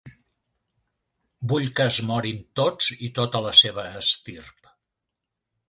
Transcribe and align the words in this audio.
Vull 1.51 1.67
que 1.79 1.85
es 1.91 1.99
morin 2.11 2.41
tots 2.61 2.89
i 3.09 3.13
tota 3.21 3.45
la 3.49 3.55
seva 3.63 3.87
estirp. 4.03 4.75